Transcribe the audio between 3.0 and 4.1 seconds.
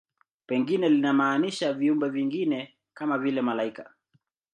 vile malaika.